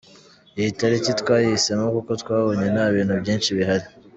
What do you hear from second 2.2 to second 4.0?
twabonye nta bintu byinshi bihari.